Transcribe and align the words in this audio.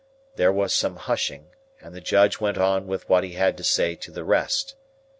There 0.35 0.51
was 0.51 0.73
some 0.73 0.95
hushing, 0.95 1.49
and 1.79 1.93
the 1.93 2.01
Judge 2.01 2.39
went 2.39 2.57
on 2.57 2.87
with 2.87 3.07
what 3.07 3.23
he 3.23 3.33
had 3.33 3.55
to 3.57 3.63
say 3.63 3.93
to 3.97 4.09
the 4.09 4.23
rest. 4.23 4.73